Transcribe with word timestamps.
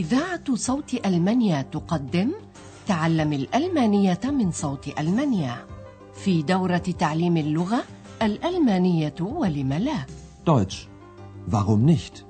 إذاعة 0.00 0.54
صوت 0.54 1.06
ألمانيا 1.06 1.62
تقدم 1.62 2.32
تعلم 2.86 3.32
الألمانية 3.32 4.20
من 4.24 4.50
صوت 4.50 4.98
ألمانيا 4.98 5.66
في 6.14 6.42
دورة 6.42 6.76
تعليم 6.98 7.36
اللغة 7.36 7.84
الألمانية 8.22 9.14
ولم 9.20 9.72
لا 9.72 10.06
Deutsch. 10.46 10.88
Warum 11.52 11.84
nicht? 11.84 12.24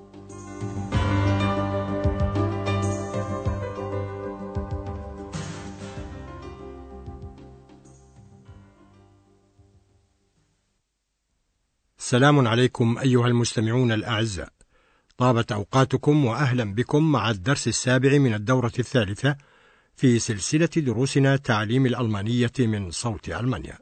سلام 11.99 12.49
عليكم 12.49 12.99
أيها 12.99 13.27
المستمعون 13.27 13.93
الأعزاء 13.93 14.60
طابت 15.21 15.53
أوقاتكم 15.53 16.25
وأهلا 16.25 16.75
بكم 16.75 17.13
مع 17.13 17.31
الدرس 17.31 17.69
السابع 17.69 18.19
من 18.19 18.35
الدورة 18.35 18.73
الثالثة 18.79 19.37
في 19.97 20.19
سلسلة 20.19 20.69
دروسنا 20.77 21.37
تعليم 21.37 21.87
الألمانية 21.87 22.53
من 22.59 22.91
صوت 22.91 23.29
ألمانيا. 23.29 23.79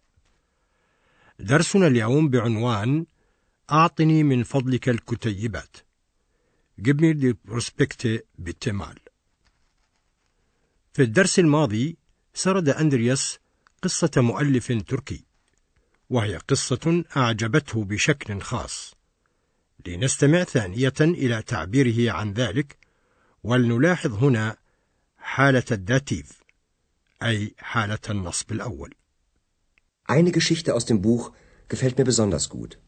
درسنا 1.38 1.86
اليوم 1.86 2.28
بعنوان 2.28 3.06
أعطني 3.70 4.22
من 4.22 4.42
فضلك 4.42 4.88
الكتيبات. 4.88 5.76
Gib 6.78 7.00
mir 7.00 7.14
die 7.14 7.34
Prospekte 7.34 8.24
bitte 8.36 8.72
mal. 8.72 8.96
في 10.92 11.02
الدرس 11.02 11.38
الماضي 11.38 11.96
سرد 12.34 12.68
أندرياس 12.68 13.38
قصة 13.82 14.10
مؤلف 14.16 14.72
تركي 14.72 15.24
وهي 16.10 16.36
قصة 16.36 17.04
أعجبته 17.16 17.84
بشكل 17.84 18.40
خاص. 18.40 18.97
لنستمع 19.86 20.44
ثانية 20.44 20.92
إلى 21.00 21.42
تعبيره 21.42 22.12
عن 22.12 22.32
ذلك 22.32 22.76
ولنلاحظ 23.42 24.24
هنا 24.24 24.56
حالة 25.18 25.64
الداتيف 25.72 26.42
أي 27.22 27.54
حالة 27.58 27.98
النصب 28.10 28.52
الأول 28.52 28.94
Eine 30.10 30.32
Geschichte 30.32 30.74
aus 30.74 30.86
dem 30.86 31.02
Buch 31.02 31.32
gefällt 31.68 31.98
mir 31.98 32.04
besonders 32.04 32.48
gut. 32.48 32.78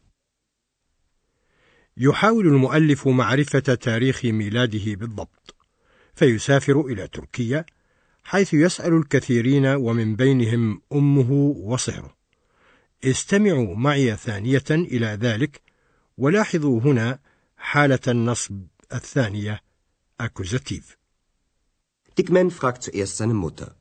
يحاول 1.97 2.47
المؤلف 2.47 3.07
معرفة 3.07 3.59
تاريخ 3.59 4.25
ميلاده 4.25 4.95
بالضبط 4.95 5.55
فيسافر 6.15 6.81
إلى 6.81 7.07
تركيا 7.07 7.65
حيث 8.23 8.53
يسأل 8.53 8.93
الكثيرين 8.93 9.65
ومن 9.65 10.15
بينهم 10.15 10.81
أمه 10.93 11.31
وصهره 11.57 12.15
استمعوا 13.03 13.75
معي 13.75 14.15
ثانية 14.15 14.63
إلى 14.69 15.05
ذلك 15.05 15.61
ولاحظوا 16.21 16.81
هنا 16.81 17.19
حالة 17.57 17.99
النصب 18.07 18.61
الثانية 18.93 19.61
أكوزاتيف 20.19 20.97
Dick 22.19 22.29
Man 22.29 22.51
fragt 22.51 22.83
zuerst 22.83 23.17
seine 23.17 23.33
Mutter. 23.33 23.75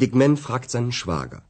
Dick 0.00 0.14
Man 0.14 0.36
fragt 0.36 0.70
seinen 0.70 0.92
Schwager. 0.92 1.42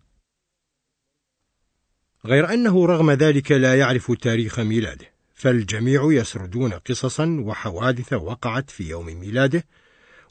غير 2.25 2.53
أنه 2.53 2.87
رغم 2.87 3.11
ذلك 3.11 3.53
لا 3.53 3.79
يعرف 3.79 4.13
تاريخ 4.13 4.61
ميلاده 4.61 5.13
فالجميع 5.35 6.03
يسردون 6.13 6.73
قصصا 6.73 7.27
وحوادث 7.45 8.13
وقعت 8.13 8.71
في 8.71 8.89
يوم 8.89 9.07
ميلاده 9.07 9.65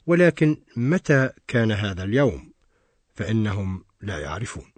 ولكن 0.06 0.56
متى 0.76 1.30
كان 1.48 1.72
هذا 1.72 2.04
اليوم 2.04 2.52
فإنهم 3.14 3.84
لا 4.00 4.18
يعرفون 4.18 4.72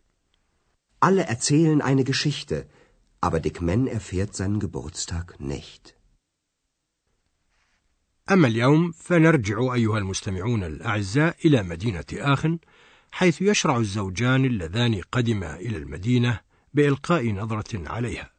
Alle 1.00 1.26
erzählen 1.26 1.82
eine 1.82 2.04
Geschichte, 2.04 2.66
aber 3.26 3.40
Dick 3.40 3.62
Man 3.62 3.86
erfährt 3.86 4.36
seinen 4.36 4.60
Geburtstag 4.60 5.40
nicht. 5.40 5.94
أما 8.30 8.48
اليوم 8.48 8.92
فنرجع 8.92 9.74
أيها 9.74 9.98
المستمعون 9.98 10.62
الأعزاء 10.64 11.36
إلى 11.44 11.62
مدينة 11.62 12.04
آخن 12.12 12.58
حيث 13.12 13.42
يشرع 13.42 13.76
الزوجان 13.76 14.44
اللذان 14.44 15.00
قدما 15.12 15.56
إلى 15.56 15.76
المدينة 15.76 16.40
بإلقاء 16.74 17.30
نظرة 17.32 17.88
عليها 17.88 18.30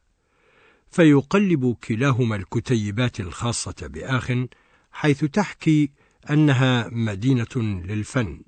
فيقلب 0.90 1.76
كلاهما 1.84 2.36
الكتيبات 2.36 3.20
الخاصة 3.20 3.86
بآخن 3.86 4.48
حيث 4.92 5.24
تحكي 5.24 5.90
أنها 6.30 6.88
مدينة 6.88 7.56
للفن 7.56 8.42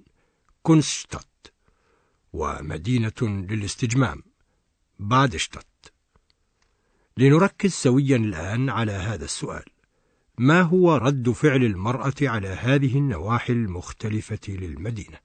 كونستات 0.63 1.47
ومدينة 2.33 3.21
للاستجمام 3.23 4.23
بادشتات 4.99 5.67
لنركز 7.19 7.71
سويا 7.73 8.17
الآن 8.17 8.71
على 8.71 8.93
هذا 8.93 9.25
السؤال 9.25 9.65
ما 10.39 10.61
هو 10.63 10.97
رد 10.97 11.31
فعل 11.31 11.65
المرأة 11.65 12.15
على 12.23 12.49
هذه 12.49 12.99
النواحي 12.99 13.53
المختلفة 13.53 14.41
للمدينة؟ 14.49 15.19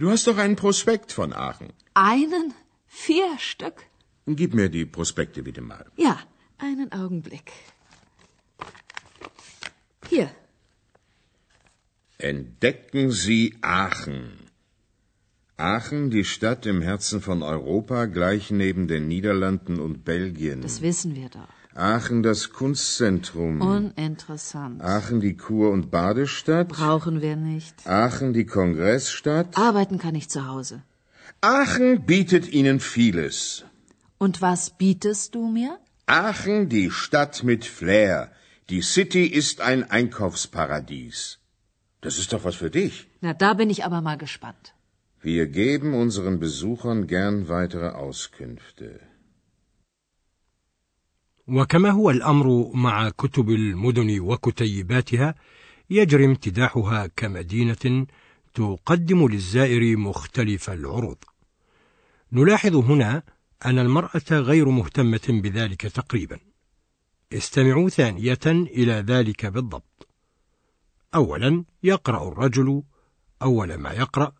Du 0.00 0.10
hast 0.10 0.28
doch 0.28 0.38
einen 0.38 0.54
Prospekt 0.54 1.10
von 1.10 1.32
Aachen. 1.32 1.70
Einen? 1.94 2.54
Vier 2.86 3.38
Stück? 3.38 3.78
Gib 4.26 4.54
mir 4.54 4.68
die 4.68 4.86
Prospekte 4.86 5.42
bitte 5.42 5.62
mal. 5.62 5.84
Ja, 5.96 6.16
einen 6.58 6.92
Augenblick. 6.92 7.50
Hier, 10.08 10.30
Entdecken 12.18 13.10
Sie 13.10 13.56
Aachen. 13.62 14.47
Aachen, 15.60 16.10
die 16.10 16.24
Stadt 16.24 16.66
im 16.66 16.82
Herzen 16.82 17.20
von 17.20 17.42
Europa, 17.42 18.04
gleich 18.04 18.52
neben 18.52 18.86
den 18.86 19.08
Niederlanden 19.08 19.80
und 19.80 20.04
Belgien. 20.04 20.60
das 20.62 20.82
wissen 20.82 21.16
wir 21.16 21.28
doch. 21.30 21.48
Aachen, 21.74 22.22
das 22.22 22.50
Kunstzentrum. 22.52 23.60
Uninteressant. 23.60 24.80
Aachen, 24.80 25.20
die 25.20 25.36
Kur- 25.36 25.72
und 25.72 25.90
Badestadt. 25.90 26.68
Brauchen 26.68 27.20
wir 27.22 27.34
nicht. 27.34 27.74
Aachen, 27.88 28.32
die 28.34 28.46
Kongressstadt. 28.46 29.58
Arbeiten 29.58 29.98
kann 29.98 30.14
ich 30.14 30.28
zu 30.28 30.46
Hause. 30.46 30.82
Aachen 31.40 32.06
bietet 32.06 32.48
Ihnen 32.52 32.78
vieles. 32.78 33.64
Und 34.18 34.40
was 34.40 34.70
bietest 34.70 35.34
du 35.34 35.48
mir? 35.48 35.76
Aachen, 36.06 36.68
die 36.68 36.90
Stadt 36.92 37.42
mit 37.42 37.64
Flair. 37.64 38.30
Die 38.70 38.82
City 38.82 39.24
ist 39.26 39.60
ein 39.60 39.90
Einkaufsparadies. 39.90 41.38
Das 42.00 42.18
ist 42.18 42.32
doch 42.32 42.44
was 42.44 42.54
für 42.54 42.70
dich. 42.70 43.08
Na, 43.20 43.34
da 43.34 43.54
bin 43.54 43.70
ich 43.70 43.84
aber 43.84 44.00
mal 44.00 44.18
gespannt. 44.18 44.74
Wir 45.20 45.46
geben 45.46 45.94
unseren 45.94 46.38
Besuchern 46.38 47.06
gern 47.08 47.48
weitere 47.48 47.88
Auskünfte. 47.88 49.00
وكما 51.48 51.90
هو 51.90 52.10
الأمر 52.10 52.70
مع 52.74 53.08
كتب 53.08 53.50
المدن 53.50 54.20
وكتيباتها 54.20 55.34
يجري 55.90 56.24
امتداحها 56.24 57.06
كمدينة 57.06 58.06
تقدم 58.54 59.28
للزائر 59.28 59.96
مختلف 59.96 60.70
العروض. 60.70 61.16
نلاحظ 62.32 62.76
هنا 62.76 63.22
أن 63.66 63.78
المرأة 63.78 64.30
غير 64.30 64.68
مهتمة 64.68 65.20
بذلك 65.28 65.82
تقريبا. 65.82 66.38
استمعوا 67.32 67.88
ثانية 67.88 68.46
إلى 68.46 68.92
ذلك 68.92 69.46
بالضبط. 69.46 70.08
أولا 71.14 71.64
يقرأ 71.82 72.28
الرجل 72.28 72.82
أول 73.42 73.74
ما 73.74 73.92
يقرأ 73.92 74.32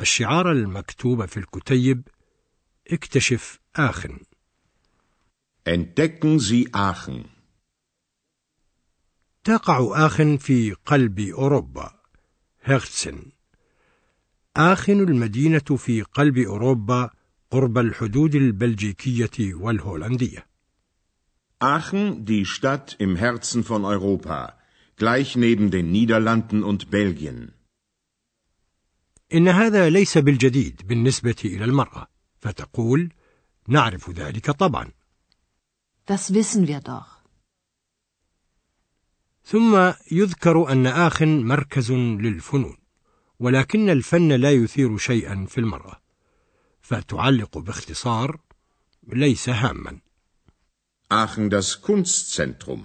الشعار 0.00 0.52
المكتوب 0.52 1.24
في 1.26 1.36
الكتيب 1.36 2.08
اكتشف 2.90 3.60
آخن 3.76 4.18
Entdecken 5.68 6.38
Sie 6.38 6.68
Aachen. 6.74 7.26
تقع 9.44 10.06
آخن 10.06 10.36
في 10.36 10.72
قلب 10.72 11.20
أوروبا 11.20 11.94
هيرتسن 12.62 13.22
آخن 14.56 15.00
المدينة 15.00 15.76
في 15.76 16.02
قلب 16.02 16.38
أوروبا 16.38 17.10
قرب 17.50 17.78
الحدود 17.78 18.34
البلجيكية 18.34 19.54
والهولندية 19.54 20.46
Aachen, 21.58 22.26
die 22.26 22.44
Stadt 22.44 22.96
im 22.98 23.16
Herzen 23.16 23.64
von 23.64 23.86
Europa, 23.86 24.58
gleich 24.96 25.36
neben 25.36 25.70
den 25.70 25.90
Niederlanden 25.90 26.62
und 26.62 26.90
Belgien. 26.90 27.55
إن 29.34 29.48
هذا 29.48 29.90
ليس 29.90 30.18
بالجديد 30.18 30.82
بالنسبة 30.84 31.36
إلى 31.44 31.64
المرأة 31.64 32.06
فتقول 32.40 33.12
نعرف 33.68 34.10
ذلك 34.10 34.50
طبعا 34.50 34.90
Das 36.06 36.32
wissen 36.32 36.68
wir 36.68 36.80
doch. 36.80 37.16
ثم 39.44 39.92
يذكر 40.12 40.72
أن 40.72 40.86
آخن 40.86 41.42
مركز 41.44 41.92
للفنون 41.92 42.76
ولكن 43.38 43.90
الفن 43.90 44.32
لا 44.32 44.52
يثير 44.52 44.98
شيئا 44.98 45.46
في 45.48 45.58
المرأة 45.58 46.00
فتعلق 46.80 47.58
باختصار 47.58 48.40
ليس 49.06 49.48
هاما 49.48 50.00
Aachen, 51.08 51.50
das 51.50 51.82
Kunstzentrum. 51.82 52.82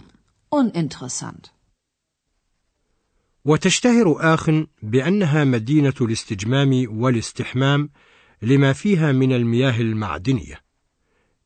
Uninteressant. 0.51 1.51
وتشتهر 3.45 4.33
آخن 4.33 4.67
بأنها 4.81 5.43
مدينة 5.43 5.93
الاستجمام 6.01 6.87
والاستحمام 6.89 7.89
لما 8.41 8.73
فيها 8.73 9.11
من 9.11 9.33
المياه 9.33 9.81
المعدنية 9.81 10.61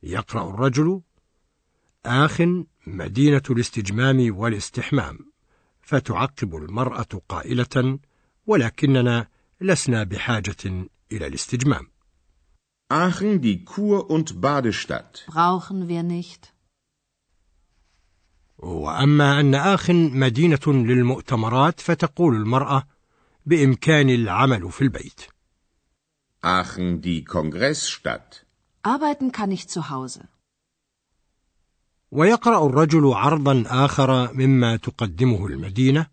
يقرأ 0.03 0.50
الرجل 0.50 1.01
آخن 2.06 2.65
مدينة 2.88 3.42
الاستجمام 3.50 4.38
والاستحمام 4.38 5.19
فتعقب 5.81 6.56
المرأة 6.56 7.21
قائلة 7.30 8.00
ولكننا 8.47 9.27
لسنا 9.62 10.03
بحاجة 10.03 10.88
إلى 11.12 11.27
الاستجمام 11.27 11.88
Aachen 12.89 13.42
die 13.42 13.65
Kur- 13.65 14.12
und 14.12 14.42
Badestadt. 14.42 15.25
Brauchen 15.27 15.88
wir 15.88 16.03
nicht. 16.03 16.55
وأما 18.57 19.40
أن 19.40 19.56
آخن 19.56 20.19
مدينة 20.19 20.60
للمؤتمرات 20.68 21.80
فتقول 21.80 22.36
المرأة 22.36 22.88
بإمكان 23.46 24.10
العمل 24.10 24.72
في 24.72 24.81
البيت 24.81 25.22
Aachen 26.46 27.02
die 27.02 27.24
Kongressstadt. 27.24 28.46
Arbeiten 28.84 29.31
kann 29.31 29.52
ich 29.52 29.68
zu 29.68 29.90
Hause. 29.90 30.25
ويقرأ 32.12 32.68
الرجل 32.68 33.13
عرضا 33.13 33.63
آخر 33.68 34.34
مما 34.34 34.75
تقدمه 34.75 35.48
المدينة 35.48 36.07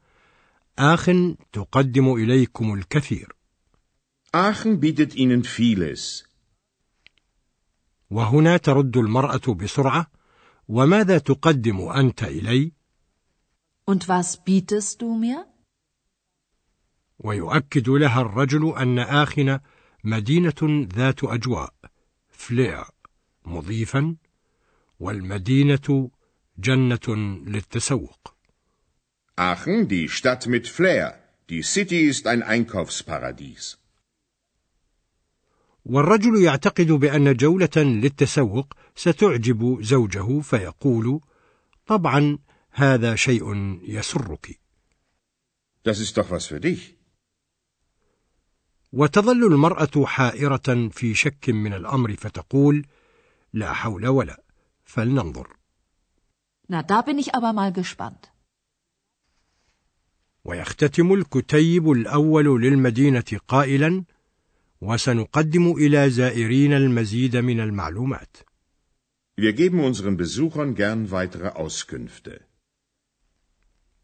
آخن 0.79 1.37
تقدم 1.53 2.13
إليكم 2.15 2.75
الكثير 2.75 3.37
Aachen 4.35 4.81
bietet 4.81 5.15
Ihnen 5.15 5.45
vieles. 5.45 6.25
وهنا 8.11 8.57
ترد 8.57 8.97
المرأة 8.97 9.55
بسرعة 9.55 10.07
وماذا 10.73 11.19
تقدم 11.19 11.89
أنت 11.89 12.23
إلي؟ 12.23 12.73
Und 13.87 14.09
was 14.09 14.37
bietest 14.37 15.03
du 15.03 15.15
mir? 15.17 15.47
ويؤكد 17.19 17.89
لها 17.89 18.21
الرجل 18.21 18.75
أن 18.79 18.99
آخن 18.99 19.59
مدينة 20.05 20.89
ذات 20.95 21.25
أجواء 21.25 21.75
فلير 22.29 22.85
مضيفا 23.45 24.17
والمدينة 25.01 26.11
جنة 26.59 27.17
للتسوق 27.47 28.35
Aachen 29.37 29.89
die 29.89 30.09
Stadt 30.09 30.47
mit 30.47 30.69
Flair. 30.69 31.19
Die 31.51 31.63
City 31.63 32.01
ist 32.13 32.27
ein 32.27 32.43
Einkaufsparadies. 32.43 33.79
والرجل 35.85 36.43
يعتقد 36.43 36.87
بأن 36.87 37.35
جولة 37.37 37.77
للتسوق 37.77 38.75
ستعجب 38.97 39.79
زوجه 39.83 40.41
فيقول 40.41 41.21
طبعا 41.87 42.39
هذا 42.71 43.15
شيء 43.15 43.55
يسرك 43.83 44.59
Das 45.85 45.99
ist 45.99 46.17
doch 46.17 46.31
was 46.31 46.47
für 46.47 46.61
dich. 46.61 46.97
وتظل 48.93 49.45
المرأة 49.45 50.05
حائرة 50.07 50.89
في 50.93 51.15
شك 51.15 51.51
من 51.51 51.73
الأمر 51.73 52.17
فتقول 52.17 52.87
لا 53.53 53.73
حول 53.73 54.07
ولا 54.07 54.43
فلننظر 54.85 55.57
Na, 56.69 56.83
da 56.83 57.03
bin 57.03 57.19
ich 57.19 57.35
aber 57.35 57.53
mal 57.53 57.73
gespannt. 57.73 58.33
ويختتم 60.45 61.13
الكتيب 61.15 61.91
الأول 61.91 62.63
للمدينة 62.63 63.25
قائلا 63.49 64.05
وسنقدم 64.83 65.73
إلى 65.73 66.11
زائرين 66.11 66.73
المزيد 66.73 67.37
من 67.37 67.61
المعلومات. 67.61 68.37
Wir 69.37 69.53
geben 69.53 69.81
unseren 69.81 70.17
Besuchern 70.17 70.75
gern 70.75 71.11
weitere 71.11 71.49
Auskünfte. 71.49 72.41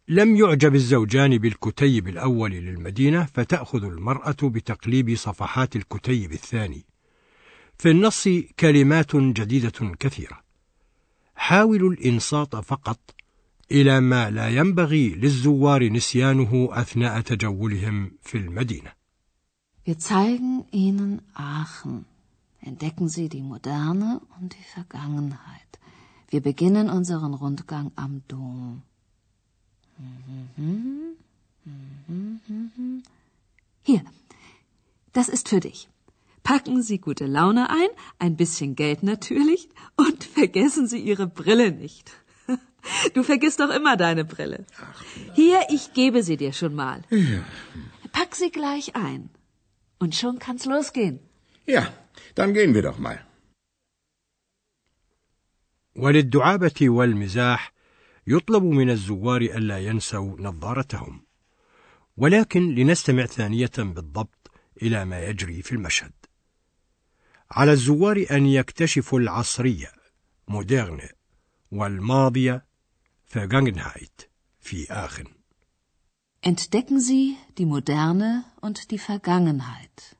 لم 0.08 0.36
يعجب 0.36 0.74
الزوجان 0.74 1.38
بالكتيب 1.38 2.08
الأول 2.08 2.50
للمدينة 2.50 3.24
فتأخذ 3.24 3.84
المرأة 3.84 4.36
بتقليب 4.42 5.14
صفحات 5.14 5.76
الكتيب 5.76 6.32
الثاني. 6.32 6.84
في 7.78 7.90
النص 7.90 8.28
كلمات 8.60 9.16
جديدة 9.16 9.94
كثيرة. 10.00 10.40
حاولوا 11.34 11.90
الإنصات 11.90 12.56
فقط 12.56 13.00
إلى 13.72 14.00
ما 14.00 14.30
لا 14.30 14.48
ينبغي 14.48 15.08
للزوار 15.08 15.88
نسيانه 15.88 16.68
أثناء 16.72 17.20
تجولهم 17.20 18.10
في 18.22 18.38
المدينة. 18.38 18.92
Wir 19.88 19.98
zeigen 19.98 20.66
Ihnen 20.70 21.22
Aachen. 21.32 22.04
Entdecken 22.60 23.08
Sie 23.08 23.30
die 23.30 23.40
Moderne 23.40 24.20
und 24.38 24.52
die 24.52 24.68
Vergangenheit. 24.74 25.70
Wir 26.28 26.42
beginnen 26.42 26.90
unseren 26.90 27.32
Rundgang 27.32 27.90
am 27.96 28.20
Dom. 28.28 28.82
Hier, 33.82 34.02
das 35.14 35.30
ist 35.30 35.48
für 35.48 35.60
dich. 35.60 35.88
Packen 36.42 36.82
Sie 36.82 36.98
gute 36.98 37.24
Laune 37.24 37.70
ein, 37.70 37.88
ein 38.18 38.36
bisschen 38.36 38.76
Geld 38.76 39.02
natürlich 39.02 39.70
und 39.96 40.22
vergessen 40.22 40.86
Sie 40.86 40.98
Ihre 40.98 41.26
Brille 41.26 41.72
nicht. 41.72 42.12
Du 43.14 43.22
vergisst 43.22 43.60
doch 43.60 43.70
immer 43.70 43.96
deine 43.96 44.26
Brille. 44.26 44.66
Hier, 45.34 45.60
ich 45.70 45.94
gebe 45.94 46.22
sie 46.22 46.36
dir 46.36 46.52
schon 46.52 46.74
mal. 46.74 47.00
Pack 48.12 48.34
sie 48.34 48.50
gleich 48.50 48.94
ein. 48.94 49.30
Und 49.98 50.14
schon 50.14 50.38
kann's 50.38 50.64
losgehen. 50.64 51.18
Ja, 51.66 51.92
dann 52.34 52.54
gehen 52.54 52.74
wir 52.74 52.82
doch 52.82 52.98
mal. 52.98 53.18
وللدعابة 55.96 56.90
والمزاح 56.90 57.72
يطلب 58.26 58.62
من 58.62 58.90
الزوار 58.90 59.40
ألا 59.40 59.78
ينسوا 59.78 60.40
نظارتهم 60.40 61.26
ولكن 62.16 62.74
لنستمع 62.74 63.26
ثانية 63.26 63.70
بالضبط 63.78 64.50
إلى 64.82 65.04
ما 65.04 65.24
يجري 65.24 65.62
في 65.62 65.72
المشهد 65.72 66.12
على 67.50 67.72
الزوار 67.72 68.26
أن 68.30 68.46
يكتشفوا 68.46 69.20
العصرية 69.20 69.92
موديرن 70.48 71.08
والماضية 71.72 72.66
Vergangenheit 73.34 74.26
في 74.60 74.86
آخن 74.90 75.37
Entdecken 76.52 76.98
Sie 76.98 77.36
die 77.58 77.66
Moderne 77.66 78.30
und 78.66 78.90
die 78.90 78.98
Vergangenheit. 78.98 80.14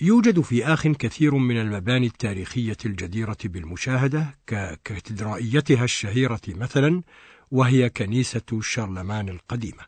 يوجد 0.00 0.40
في 0.40 0.64
آخن 0.64 0.94
كثير 0.94 1.34
من 1.34 1.60
المباني 1.60 2.06
التاريخية 2.06 2.76
الجديرة 2.86 3.36
بالمشاهدة 3.44 4.38
ككاتدرائيتها 4.46 5.84
الشهيرة 5.84 6.40
مثلا 6.48 7.02
وهي 7.50 7.90
كنيسة 7.90 8.60
شارلمان 8.60 9.28
القديمة. 9.28 9.84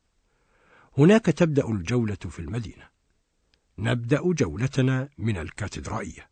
هناك 0.98 1.26
تبدأ 1.26 1.68
الجولة 1.68 2.14
في 2.14 2.38
المدينة. 2.38 2.88
نبدأ 3.78 4.22
جولتنا 4.32 5.08
من 5.18 5.36
الكاتدرائية. 5.36 6.30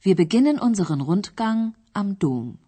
Wir 0.00 0.14
beginnen 0.14 0.58
unseren 0.60 1.00
Rundgang 1.00 1.74
am 1.94 2.18
Dom. 2.18 2.65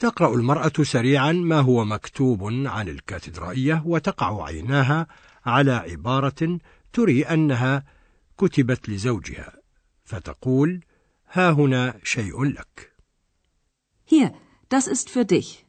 تقرأ 0.00 0.34
المرأة 0.34 0.72
سريعا 0.82 1.32
ما 1.32 1.60
هو 1.60 1.84
مكتوب 1.84 2.44
عن 2.66 2.88
الكاتدرائية 2.88 3.82
وتقع 3.86 4.44
عيناها 4.44 5.06
على 5.46 5.72
عبارة 5.72 6.58
تري 6.92 7.22
أنها 7.22 7.84
كتبت 8.38 8.88
لزوجها 8.88 9.52
فتقول 10.04 10.80
ها 11.32 11.50
هنا 11.50 12.00
شيء 12.04 12.44
لك. 12.44 12.92
Hier, 14.06 14.32
das 14.68 14.86
ist 14.86 15.10
für 15.10 15.24
dich. 15.24 15.64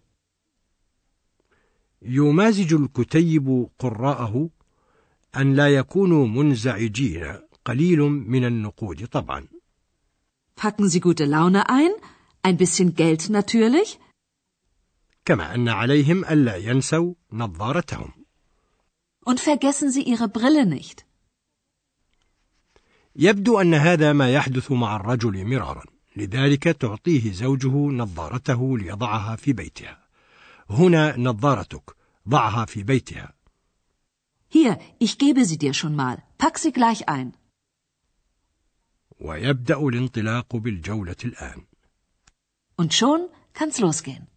يمازج 2.01 2.73
الكتيب 2.73 3.69
قراءه 3.79 4.49
أن 5.37 5.55
لا 5.55 5.75
يكونوا 5.75 6.27
منزعجين 6.27 7.35
قليل 7.65 7.99
من 8.01 8.45
النقود 8.45 9.07
طبعا. 9.07 9.47
Packen 10.55 10.89
Sie 10.89 10.99
gute 10.99 11.25
Laune 11.25 11.69
ein, 11.69 11.91
ein 12.43 12.57
bisschen 12.57 12.95
Geld 12.95 13.29
natürlich. 13.29 13.99
كما 15.25 15.55
أن 15.55 15.69
عليهم 15.69 16.25
ألا 16.25 16.55
ينسوا 16.55 17.13
نظارتهم 17.31 18.11
und 19.25 19.39
vergessen 19.39 19.91
Sie 19.91 20.03
Ihre 20.03 20.27
Brille 20.27 20.65
nicht. 20.65 21.05
يبدو 23.15 23.61
أن 23.61 23.73
هذا 23.73 24.13
ما 24.13 24.33
يحدث 24.33 24.71
مع 24.71 24.95
الرجل 24.95 25.45
مرارا 25.45 25.83
لذلك 26.15 26.63
تعطيه 26.63 27.31
زوجه 27.31 27.75
نظارته 27.75 28.77
ليضعها 28.77 29.35
في 29.35 29.53
بيتها 29.53 30.07
هنا 30.69 31.17
نظارتك 31.17 31.95
ضعها 32.29 32.65
في 32.65 32.83
بيتها 32.83 33.33
Hier, 34.53 34.77
ich 34.99 35.17
gebe 35.17 35.45
sie 35.45 35.57
dir 35.57 35.73
schon 35.73 35.95
mal. 35.95 36.17
Pack 36.37 36.59
sie 36.59 36.73
gleich 36.73 37.07
ein. 37.07 37.31
ويبدأ 39.19 39.79
الانطلاق 39.79 40.55
بالجولة 40.55 41.15
الآن 41.25 41.65
Und 42.77 42.93
schon 42.93 43.29
kann's 43.53 43.79
losgehen. 43.79 44.27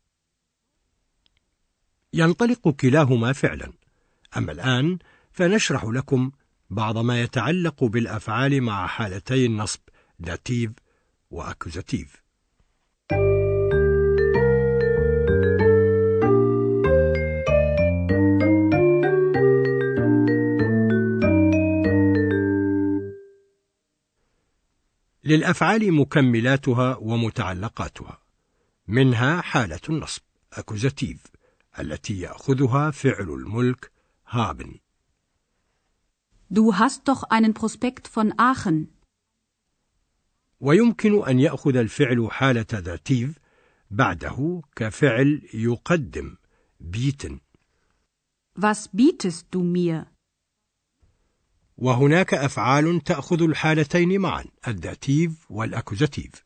ينطلق 2.14 2.68
كلاهما 2.68 3.32
فعلا. 3.32 3.72
أما 4.36 4.52
الآن 4.52 4.98
فنشرح 5.32 5.84
لكم 5.84 6.30
بعض 6.70 6.98
ما 6.98 7.22
يتعلق 7.22 7.84
بالأفعال 7.84 8.62
مع 8.62 8.86
حالتي 8.86 9.46
النصب 9.46 9.80
داتيف 10.18 10.70
وأكوزاتيف 11.30 12.24
للأفعال 25.24 25.92
مكملاتها 25.92 26.96
ومتعلقاتها. 26.96 28.18
منها 28.88 29.40
حالة 29.40 29.80
النصب 29.88 30.22
Akkusativ 30.52 31.33
التي 31.78 32.20
يأخذها 32.20 32.90
فعل 32.90 33.30
الملك 33.30 33.92
haben 34.26 34.80
Du 36.50 36.76
hast 36.78 37.08
doch 37.08 37.24
einen 37.30 37.54
Prospekt 37.54 38.08
von 38.08 38.32
Aachen. 38.38 38.88
ويمكن 40.60 41.24
أن 41.28 41.38
يأخذ 41.38 41.76
الفعل 41.76 42.28
حالة 42.30 42.62
Dativ 42.62 43.38
بعده 43.90 44.62
كفعل 44.76 45.48
يقدم 45.54 46.36
bieten 46.80 47.40
Was 48.56 48.88
bietest 48.92 49.46
du 49.50 49.62
mir? 49.62 50.06
وهناك 51.76 52.34
أفعال 52.34 53.00
تأخذ 53.00 53.42
الحالتين 53.42 54.20
معا 54.20 54.44
ال 54.68 54.82
Dativ 54.82 55.50
وال 55.50 55.67
Akkusativ 55.67 56.44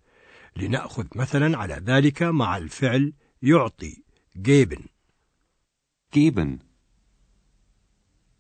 لنأخذ 0.57 1.07
مثلا 1.15 1.59
على 1.59 1.75
ذلك 1.75 2.23
مع 2.23 2.57
الفعل 2.57 3.13
يعطي 3.43 4.03
geben. 4.37 6.61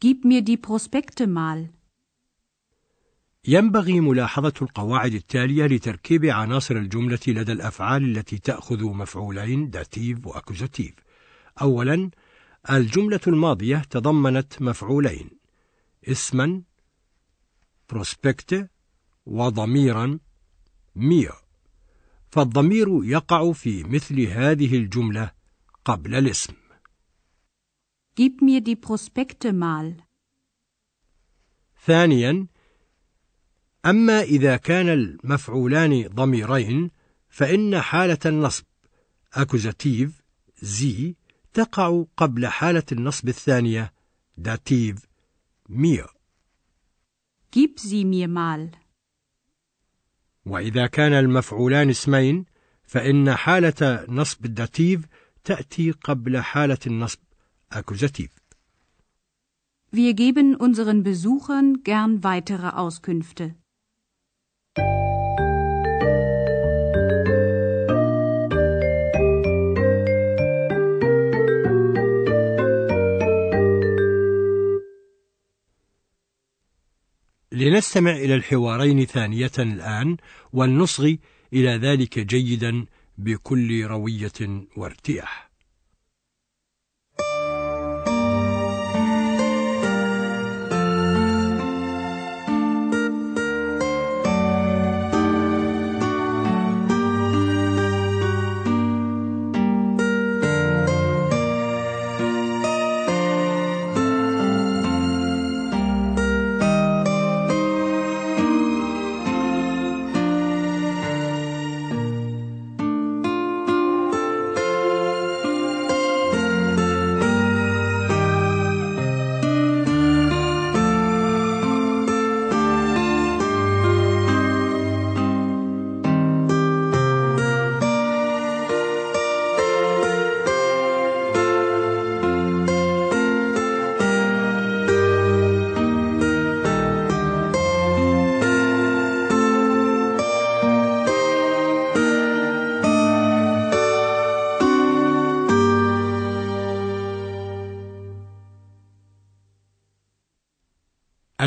Gib 0.00 0.24
mir 0.24 0.42
die 0.42 0.56
Prospekte 0.56 1.26
mal. 1.26 1.70
ينبغي 3.44 4.00
ملاحظة 4.00 4.52
القواعد 4.62 5.14
التالية 5.14 5.66
لتركيب 5.66 6.24
عناصر 6.24 6.76
الجملة 6.76 7.18
لدى 7.26 7.52
الأفعال 7.52 8.16
التي 8.16 8.38
تأخذ 8.38 8.84
مفعولين 8.84 9.70
Dativ 9.70 10.26
و 10.26 10.32
Akkusativ. 10.32 10.94
أولا 11.62 12.10
الجملة 12.70 13.20
الماضية 13.26 13.78
تضمنت 13.90 14.62
مفعولين 14.62 15.30
اسما 16.08 16.62
Prospekte 17.90 18.70
وضميرا 19.26 20.18
mir 20.96 21.32
فالضمير 22.30 23.04
يقع 23.04 23.52
في 23.52 23.84
مثل 23.84 24.20
هذه 24.20 24.76
الجملة 24.76 25.30
قبل 25.84 26.14
الاسم 26.14 26.52
Gib 28.18 28.42
mir 28.42 28.60
die 28.60 28.76
Prospekte 28.76 29.52
mal. 29.52 29.96
ثانيا 31.86 32.46
أما 33.86 34.22
إذا 34.22 34.56
كان 34.56 34.88
المفعولان 34.88 36.08
ضميرين 36.08 36.90
فإن 37.28 37.80
حالة 37.80 38.18
النصب 38.26 38.64
Akkusativ 39.32 40.22
sie 40.62 41.16
تقع 41.54 42.04
قبل 42.16 42.46
حالة 42.46 42.82
النصب 42.92 43.28
الثانية 43.28 43.92
Dativ 44.36 45.06
mir 45.68 46.06
Gib 47.50 47.78
sie 47.78 48.04
mir 48.04 48.28
mal. 48.28 48.70
وإذا 50.46 50.86
كان 50.86 51.12
المفعولان 51.12 51.90
اسمين 51.90 52.44
فإن 52.82 53.34
حالة 53.36 54.06
نصب 54.08 54.44
ال 54.44 54.54
Dativ 54.54 55.06
تأتي 55.44 55.90
قبل 55.90 56.40
حالة 56.40 56.78
النصب 56.86 57.27
Akkusativ 57.72 58.30
Wir 59.90 60.12
geben 60.12 60.54
unseren 60.54 61.02
Besuchern 61.02 61.82
gern 61.82 62.22
weitere 62.22 62.68
Auskünfte. 62.76 63.54
لنستمع 77.52 78.10
إلى 78.10 78.34
الحوارين 78.34 79.04
ثانية 79.04 79.50
الآن 79.58 80.16
ولنصغي 80.52 81.18
إلى 81.52 81.70
ذلك 81.70 82.18
جيدا 82.18 82.86
بكل 83.18 83.84
روية 83.84 84.66
وارتياح 84.76 85.47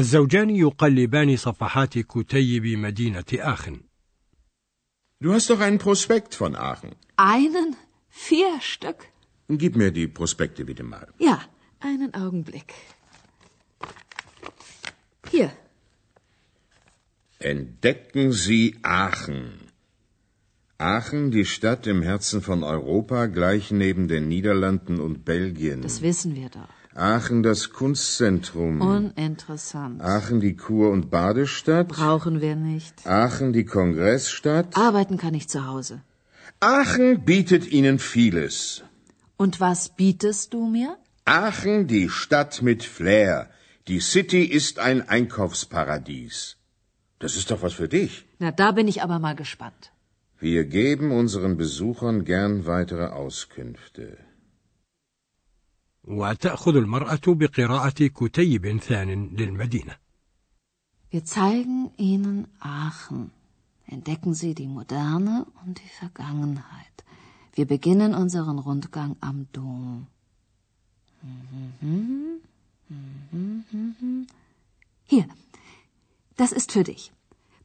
الزوجان 0.00 0.50
يقلبان 0.50 1.36
صفحات 1.36 1.98
كتيب 1.98 2.66
مدينة 2.66 3.24
آخن 3.32 3.80
Du 5.24 5.32
hast 5.32 5.48
doch 5.50 5.60
einen 5.60 5.78
Prospekt 5.78 6.34
von 6.34 6.54
Aachen. 6.56 6.90
Einen? 7.16 7.74
Vier 8.10 8.60
Stück? 8.60 8.98
Gib 9.48 9.76
mir 9.76 9.90
die 9.90 10.08
Prospekte 10.08 10.64
bitte 10.64 10.82
mal. 10.82 11.06
Ja, 11.18 11.40
einen 11.80 12.12
Augenblick. 12.14 12.74
Hier, 15.30 15.50
Entdecken 17.38 18.32
Sie 18.32 18.76
Aachen. 18.82 19.40
Aachen, 20.78 21.30
die 21.30 21.44
Stadt 21.44 21.86
im 21.86 22.02
Herzen 22.02 22.42
von 22.42 22.62
Europa, 22.62 23.26
gleich 23.26 23.70
neben 23.70 24.08
den 24.08 24.28
Niederlanden 24.28 25.00
und 25.00 25.24
Belgien. 25.24 25.82
das 25.82 26.02
wissen 26.02 26.34
wir 26.34 26.48
doch. 26.50 26.74
Aachen, 26.95 27.41
das 27.41 27.71
Kunstzentrum. 27.71 28.81
Uninteressant. 28.81 30.01
Aachen, 30.01 30.41
die 30.41 30.55
Kur- 30.57 30.91
und 30.91 31.09
Badestadt. 31.09 31.87
Brauchen 31.87 32.41
wir 32.41 32.55
nicht. 32.55 33.07
Aachen, 33.07 33.53
die 33.53 33.63
Kongressstadt. 33.63 34.75
Arbeiten 34.75 35.17
kann 35.17 35.33
ich 35.33 35.47
zu 35.47 35.65
Hause. 35.65 36.01
Aachen 36.59 37.23
bietet 37.23 37.71
Ihnen 37.71 37.97
vieles. 37.97 38.83
Und 39.37 39.59
was 39.59 39.89
bietest 39.89 40.53
du 40.53 40.67
mir? 40.67 40.97
Aachen, 41.25 41.87
die 41.87 42.09
Stadt 42.09 42.61
mit 42.61 42.83
Flair. 42.83 43.49
Die 43.87 44.01
City 44.01 44.43
ist 44.43 44.79
ein 44.79 45.07
Einkaufsparadies. 45.07 46.57
Das 47.19 47.35
ist 47.37 47.51
doch 47.51 47.61
was 47.61 47.73
für 47.73 47.87
dich. 47.87 48.25
Na, 48.39 48.51
da 48.51 48.71
bin 48.71 48.87
ich 48.87 49.01
aber 49.01 49.17
mal 49.19 49.35
gespannt. 49.35 49.91
Wir 50.39 50.65
geben 50.65 51.11
unseren 51.11 51.55
Besuchern 51.55 52.25
gern 52.25 52.65
weitere 52.65 53.05
Auskünfte. 53.05 54.17
وتأخذ 56.04 56.76
المرأة 56.76 57.26
بقراءة 57.26 58.06
كتيب 58.06 58.78
ثان 58.78 59.36
للمدينة 59.36 59.96
Wir 61.12 61.24
zeigen 61.24 61.90
Ihnen 61.96 62.48
Aachen. 62.60 63.30
Entdecken 63.86 64.34
Sie 64.34 64.54
die 64.54 64.66
Moderne 64.66 65.46
und 65.64 65.78
die 65.78 65.92
Vergangenheit. 66.00 66.96
Wir 67.54 67.66
beginnen 67.66 68.14
unseren 68.14 68.58
Rundgang 68.58 69.16
am 69.20 69.46
Dom. 69.52 70.08
Hier, 75.04 75.26
das 76.36 76.52
ist 76.52 76.72
für 76.72 76.84
dich. 76.84 77.12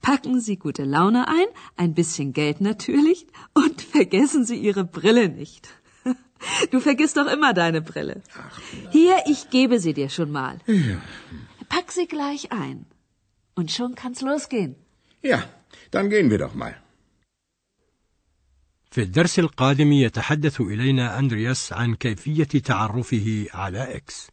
Packen 0.02 0.40
Sie 0.40 0.58
gute 0.58 0.84
Laune 0.84 1.28
ein, 1.28 1.50
ein 1.76 1.94
bisschen 1.94 2.34
Geld 2.34 2.62
natürlich 2.62 3.28
und 3.54 3.82
vergessen 3.82 4.46
Sie 4.46 4.60
Ihre 4.60 4.84
Brille 4.84 5.30
nicht. 5.30 5.68
Du 6.73 6.81
vergisst 6.81 7.17
doch 7.17 7.29
immer 7.37 7.53
deine 7.55 7.83
Brille. 7.91 8.23
Hier, 8.91 9.17
ich 9.27 9.51
gebe 9.51 9.79
sie 9.85 9.95
dir 9.95 10.11
schon 10.17 10.31
mal. 10.31 10.59
Pack 11.69 11.93
sie 11.93 12.07
gleich 12.07 12.53
ein. 12.53 12.87
Und 13.59 13.73
schon 13.77 13.95
kann's 13.95 14.21
losgehen. 14.21 14.73
Ja, 15.23 15.39
dann 15.91 16.11
gehen 16.11 16.31
wir 16.31 16.39
doch 16.39 16.55
mal. 16.55 16.75
في 18.91 19.03
الدرس 19.03 19.39
القادم 19.39 19.93
يتحدث 19.93 20.61
إلينا 20.61 21.19
أندرياس 21.19 21.73
عن 21.73 21.95
كيفية 21.95 22.45
تعرفه 22.45 23.47
على 23.55 23.97
إكس 23.97 24.31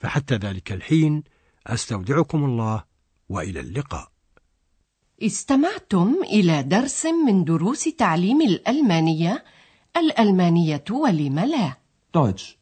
فحتى 0.00 0.34
ذلك 0.34 0.72
الحين 0.72 1.22
أستودعكم 1.66 2.44
الله 2.44 2.84
وإلى 3.28 3.60
اللقاء 3.60 4.08
استمعتم 5.22 6.14
إلى 6.22 6.62
درس 6.62 7.06
من 7.06 7.44
دروس 7.44 7.84
تعليم 7.84 8.40
الألمانية 8.42 9.44
الألمانية 9.96 10.84
ولم 10.90 11.38
لا 11.38 11.76
Deutsch. 12.16 12.56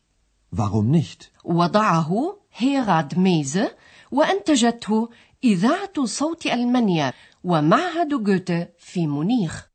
Warum 0.56 0.90
nicht? 0.92 1.30
وضعه 1.44 2.36
هيراد 2.56 3.18
ميزه 3.18 3.76
وأنتجته 4.12 5.08
إذاعة 5.44 6.04
صوت 6.04 6.46
ألمانيا 6.46 7.12
ومعهد 7.44 8.08
جوته 8.08 8.68
في 8.78 9.06
مونيخ 9.06 9.71